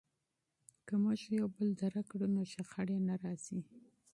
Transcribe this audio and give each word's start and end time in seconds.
که 0.87 0.93
موږ 1.03 1.19
یو 1.39 1.47
بل 1.55 1.67
درک 1.81 2.05
کړو 2.11 2.27
نو 2.35 2.41
شخړې 2.53 2.97
نه 3.07 3.15
راځي. 3.23 3.59